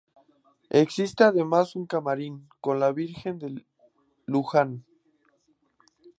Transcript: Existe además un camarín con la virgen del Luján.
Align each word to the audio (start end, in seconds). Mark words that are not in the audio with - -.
Existe 0.71 1.23
además 1.23 1.75
un 1.75 1.85
camarín 1.85 2.49
con 2.59 2.79
la 2.79 2.91
virgen 2.91 3.37
del 3.37 3.67
Luján. 4.25 4.83